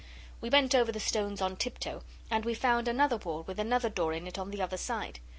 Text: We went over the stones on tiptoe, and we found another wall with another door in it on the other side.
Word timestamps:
We 0.41 0.49
went 0.49 0.73
over 0.73 0.91
the 0.91 0.99
stones 0.99 1.41
on 1.43 1.55
tiptoe, 1.57 2.01
and 2.31 2.43
we 2.43 2.55
found 2.55 2.87
another 2.87 3.17
wall 3.17 3.43
with 3.43 3.59
another 3.59 3.87
door 3.87 4.13
in 4.13 4.25
it 4.25 4.39
on 4.39 4.49
the 4.49 4.59
other 4.63 4.75
side. 4.75 5.19